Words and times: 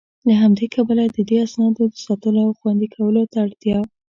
له 0.27 0.33
همدي 0.41 0.67
کبله 0.75 1.03
د 1.09 1.17
دې 1.29 1.37
اسنادو 1.45 1.83
د 1.91 1.95
ساتلو 2.05 2.39
او 2.45 2.51
خوندي 2.59 2.87
کولو 2.95 3.21
ته 3.31 3.37
اړتيا 3.45 3.79